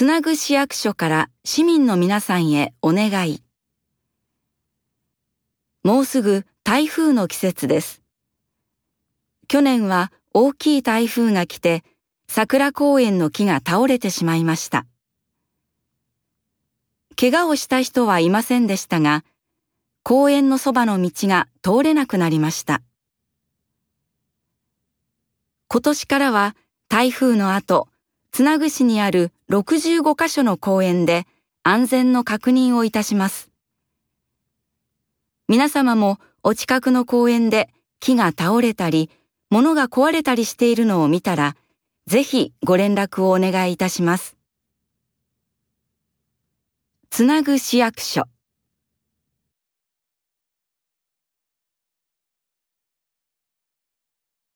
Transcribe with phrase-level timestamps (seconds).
[0.00, 3.42] つなぐ市役所から市民の皆さんへお願い。
[5.84, 8.00] もうすぐ台風の季節です。
[9.46, 11.84] 去年は大きい台風が来て
[12.28, 14.86] 桜公園の木が倒れてしまいました。
[17.14, 19.22] 怪我をした人はいませんでしたが、
[20.02, 22.80] 公園のそばの道が通れなくなりました。
[25.68, 26.56] 今年からは
[26.88, 27.88] 台風の後、
[28.32, 31.26] つなぐ市にある65カ所の公園で
[31.64, 33.50] 安全の確認をいたします。
[35.48, 37.68] 皆様もお近くの公園で
[37.98, 39.10] 木が倒れたり、
[39.50, 41.56] 物が壊れたりしているのを見たら、
[42.06, 44.36] ぜひご連絡をお願いいたします。
[47.10, 48.26] つなぐ市役所